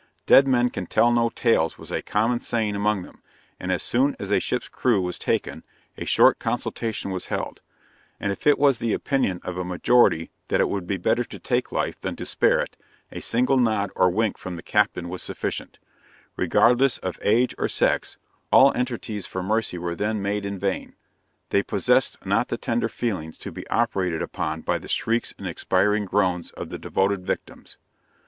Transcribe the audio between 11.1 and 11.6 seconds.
to